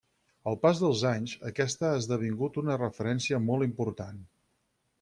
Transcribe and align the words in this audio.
Al 0.51 0.55
pas 0.61 0.79
dels 0.83 1.03
anys, 1.09 1.35
aquesta 1.49 1.85
ha 1.91 1.99
esdevingut 1.99 2.59
una 2.63 2.79
referència 2.83 3.43
molt 3.51 3.69
important. 3.69 4.21